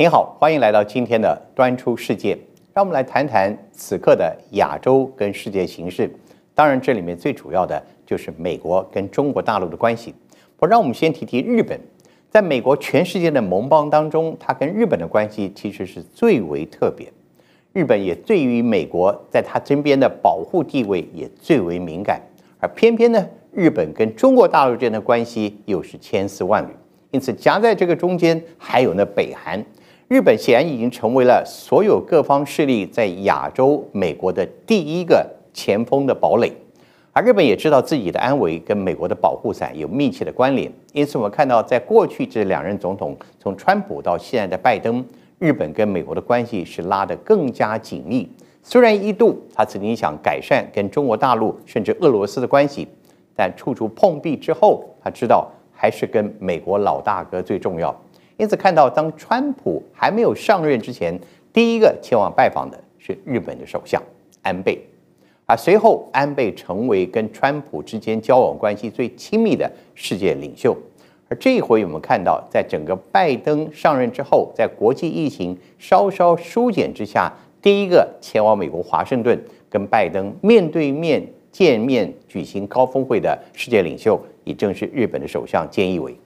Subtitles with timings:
[0.00, 2.38] 您好，欢迎来到今天的端出世界。
[2.72, 6.08] 让我们来谈谈此刻的亚洲跟世界形势。
[6.54, 10.14] 当然，这里面最主要的就是美国跟中国大陆的关系。
[10.56, 11.76] 不，让我们先提提日本。
[12.30, 17.12] 在美国全世界的盟邦当中，它跟日本的关系其实是最为特别。
[17.72, 22.22] 日本也对于美国在他身边的保护地位也最为敏感，
[22.60, 26.70] 而偏偏呢，日本跟中国大陆之间的关系又是千丝万缕。
[27.10, 29.60] 因此，夹在这个中间还有那北韩。
[30.08, 36.50] 日本显然已经成为了所有各方势力在亚洲、美国的第一个前锋的堡垒。
[37.12, 40.72] 而日本也知道自己的安危跟美国的保护伞有密切的关联。
[40.94, 45.04] 因此，我们看到在过去这两任总统，从川普到现在的拜登，
[45.38, 48.26] 日本跟美国的关系是拉得更加紧密。
[48.62, 52.88] 虽然一度他曾经想改善跟中国大陆甚至俄罗斯的关系，
[53.36, 55.46] 但处处碰壁之后，他知道。
[55.80, 57.94] 还是跟美国老大哥最重要，
[58.38, 61.20] 因此看到当川普还没有上任之前，
[61.52, 64.02] 第一个前往拜访的是日本的首相
[64.42, 64.80] 安倍，
[65.44, 70.74] 而随后安倍成为跟川普之间交往关系最亲密的世界领袖。
[71.28, 84.18] 而这一回我们看到，在整个拜登上任之后，在国际疫情稍稍疏解之下，第一个前往美国华盛顿跟拜登面对面见面举行高峰会的世界领袖。
[84.44, 86.16] 也正是日本的首相菅义伟，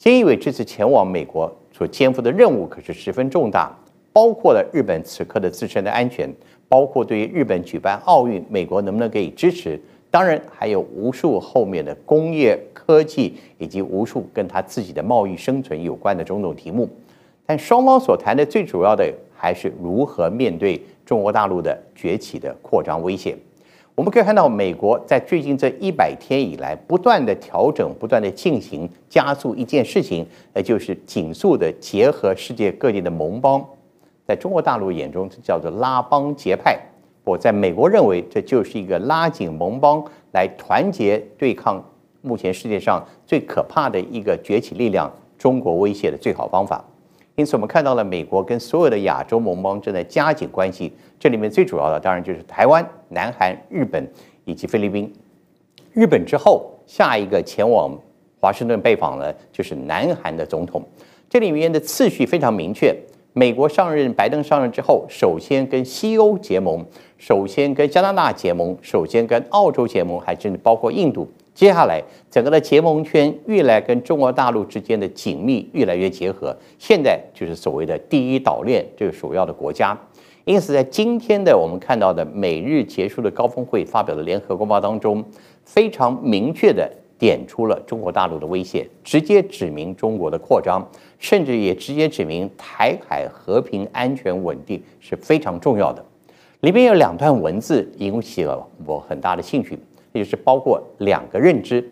[0.00, 3.76] 菅义伟这次前往美国所肩负的任务可是十分重大，
[4.12, 6.32] 包括了日本此刻的自身的安全，
[6.68, 9.76] 包括对于日本举办奥运，美国能不能给予支持，
[10.08, 16.88] 当然还有无数后面的工业科技以及无数跟他自己的贸易生存有关的种种题目。
[17.44, 23.36] 但双方所谈的最主要的还是如何面对中国大陆的崛起的扩张威胁。
[23.98, 33.60] 我们可以看到，美国在最近这一百天以来，不断的调整，不断的进行加速一件事情，那就是紧速的结合世界各地的盟邦。
[34.24, 36.78] 在中国大陆眼中，这叫做拉帮结派；
[37.24, 40.00] 我在美国认为，这就是一个拉紧盟邦
[40.32, 41.84] 来团结对抗
[42.22, 46.84] 目前世界上最可怕的一个崛起力量——中国威胁的最好方法。
[47.38, 50.92] 因此，我们看到了美国跟所有的亚洲盟邦正在加紧关系。
[51.20, 54.04] 这里面最主要的当然就是台湾、南韩、日本
[54.44, 55.12] 以及菲律宾。
[55.92, 57.96] 日本之后，下一个前往
[58.40, 60.82] 华盛顿拜访的就是南韩的总统。
[61.30, 62.92] 这里面的次序非常明确：
[63.34, 66.84] 美国上任，拜登上任之后，首先跟西欧结盟，
[67.18, 71.30] 首先跟加拿大结盟，首先跟澳洲结盟，还甚至包括印度。
[71.58, 79.98] 接下来，整个的结盟圈越来跟中国大陆之间的紧密越来越结合，现在就是所谓的第一岛链这个首要的国家。
[80.44, 85.24] 因此，在今天的我们看到的美日结束的高峰会发表的联合公报当中，
[85.64, 96.04] 非常明确地点出了中国大陆的威胁，直接指明中国的扩张，甚至也直接指明台海和平安全稳定是非常重要的。
[96.60, 99.76] 里面有两段文字引起了我很大的兴趣。
[100.18, 101.90] 也就是包括两个认知，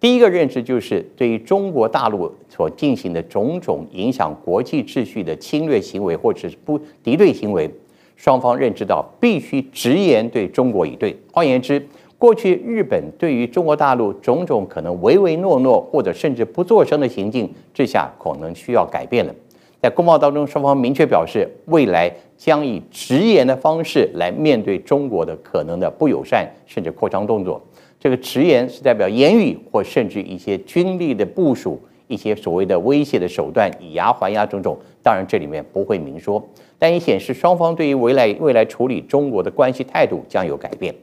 [0.00, 7.70] 第一个认知就是对于中国大陆所进行的种种影响国际秩序的侵略行为或者是不敌对行为，
[8.16, 11.16] 双方认知到必须直言对中国以对。
[11.32, 11.86] 换言之，
[12.18, 19.34] 过去日本对于中国大陆种种可能唯唯诺诺或者甚至不作声的行径之下，可能需要改变了。
[19.80, 27.62] 在公报当中，双方明确表示，未来将以直言的方式来面对中国的可能的不友善甚至扩张动作。
[28.00, 34.76] 这个直言是代表言语或甚至一些军力的部署，一些所谓的威胁的手段，以牙还牙种种。
[35.02, 36.42] 当然，这里面不会明说，
[36.78, 40.94] 但也显示双方对于未来未来处理中国的关系态度将有改变。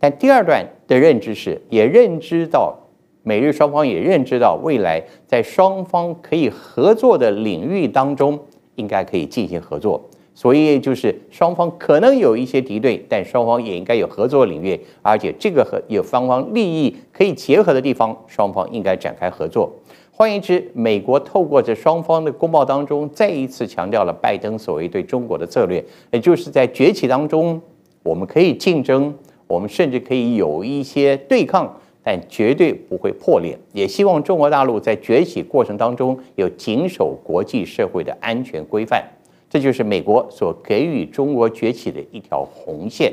[0.00, 2.76] 但第二段的认知是，也认知到。
[3.24, 8.38] 美日双方也认知到，未来在双方可以合作的领域当中，
[8.76, 10.00] 应该可以进行合作。
[10.36, 19.72] 所以就是双方可能有一些敌对，但双方也应该有合作领域，而且这个和有双方利益可以结合的地方，双方应该展开合作。
[20.10, 27.60] 换言之，美国透过这双方的公报当中，再一次强调了拜登所谓对中国的策略，也就是在崛起当中，
[28.02, 29.14] 我们可以竞争，
[29.46, 31.80] 我们甚至可以有一些对抗。
[32.04, 39.02] 但绝对不会破裂，也希望中国大陆在崛起过程当中有谨守国际社会的安全规范，
[39.48, 43.10] 这就是美国所给予中国崛起的一条红线。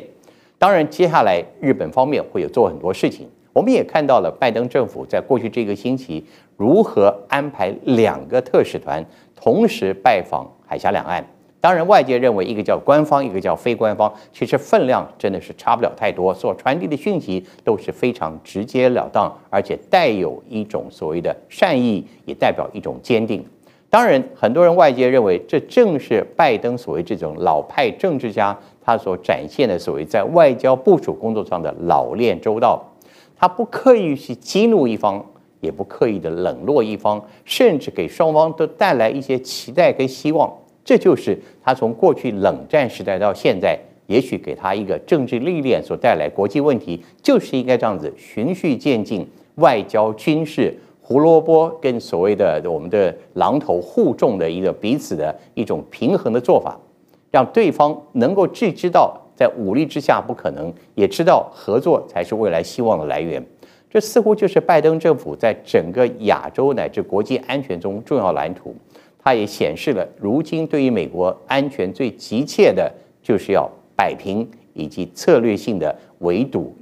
[0.60, 6.24] 当然，接下来日本方面会有做很多事情，我们也看到了拜登政府在过去这个星期
[6.58, 9.04] 如何安排两个特使团
[9.36, 11.26] 同时拜访海峡两岸。
[11.62, 23.46] 当然，外界认为一个叫官方，一个叫非官方，其实分量真的是差不了太多，所传递的讯息都是非常直截了当，而且带有一种所谓的善意，也代表一种坚定。
[23.92, 32.84] 当然，很多人外界认为，这正是拜登所谓这种老派政治家他所展现的所谓在外交部署工作上的老练周到。
[33.38, 35.24] 他不刻意去激怒一方，
[35.60, 40.52] 也不刻意的冷落一方，甚至给双方都带来一些期待跟希望。
[40.84, 50.76] 这就是他从过去冷战时代到现在，也许给他一个政治历练所带来国际问题，就是应该这样子循序渐进，外交军事。
[51.04, 56.80] 胡萝卜跟所谓的我们的榔头互重的一个彼此的一种平衡的做法，
[57.32, 63.44] 让对方能够既知道在武力之下不可能，也知道合作才是未来希望的来源。
[63.90, 68.74] 这似乎就是拜登政府在整个亚洲乃至国际安全中重要蓝图。
[69.24, 72.92] 它也显示了如今对于美国安全最急切的
[73.22, 76.76] 就是要摆平以及策略性的围堵。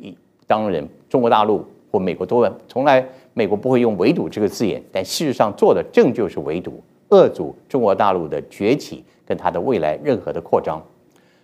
[0.48, 3.06] 当然，中国大陆或美国都从来。
[3.36, 10.84] 美国不会用围堵这个字眼，但事实上做的正就是围堵，遏阻中国大陆的崛起跟它的未来任何的扩张。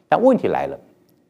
[0.10, 0.78] 但问题来了，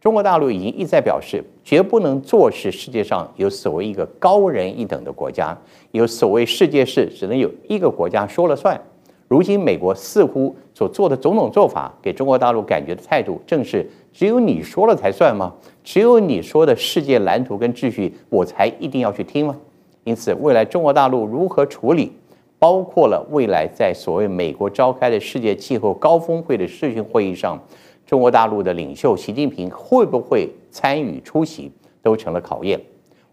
[0.01, 5.55] 中国大陆已经一再表示，绝不能坐视世界上有所谓一个高人一等的国家，
[5.91, 8.81] 有所谓世界事只能有一个国家说了算。
[9.27, 15.51] 如今美国似乎所做的种种做法，给中国大陆感觉的态度，正是只有你说了才算吗？
[15.83, 19.55] 只有你说的世界蓝图跟秩序，我才一定要去听吗？
[20.03, 22.11] 因此，未来中国大陆如何处理，
[22.59, 27.59] 包括了未来在所谓美国召开的世界气候高峰会的视讯会议上，
[28.05, 31.71] 中国大陆的领袖习近平会不会参与出席，
[32.03, 32.79] 都成了考验。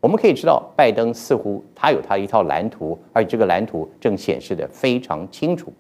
[0.00, 5.70] 我们可以知道，拜登似乎他有他一套蓝图，而这个蓝图正显示得非常清楚。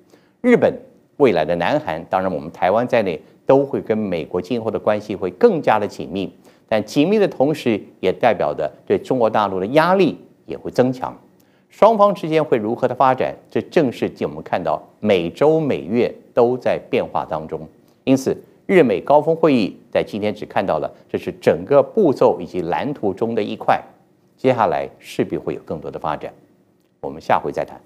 [0.42, 0.78] 日本、
[1.16, 6.30] 未来的南韩，当然我们台湾在内，都会跟美国今后的关系会更加的紧密，
[6.68, 10.18] 但紧密的同时，也代表着对中国大陆的压力。
[10.44, 11.16] 也会增强，
[11.70, 13.34] 双方之间会如何的发展？
[13.48, 17.66] 这正是我们看到每周每月都在变化当中。
[18.02, 18.36] 因此，
[18.66, 23.80] 日美高峰会议在今天只看到了这是整个步骤以及蓝图中的一块，
[24.36, 26.34] 接下来势必会有更多的发展。
[27.00, 27.80] 我们下回再谈。